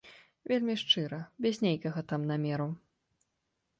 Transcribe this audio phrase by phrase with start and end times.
[0.51, 2.67] Вельмі шчыра, без нейкага там намеру.